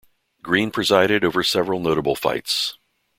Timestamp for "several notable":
1.43-2.15